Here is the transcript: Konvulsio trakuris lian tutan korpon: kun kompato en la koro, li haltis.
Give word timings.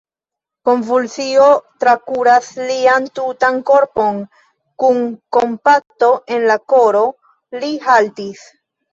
Konvulsio 0.67 1.47
trakuris 1.83 2.47
lian 2.69 3.03
tutan 3.19 3.59
korpon: 3.69 4.17
kun 4.83 4.97
kompato 5.37 6.09
en 6.37 6.47
la 6.53 6.55
koro, 6.73 7.03
li 7.65 7.71
haltis. 7.85 8.43